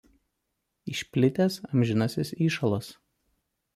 Išplitęs 0.93 1.59
amžinasis 1.69 2.33
įšalas. 2.47 2.91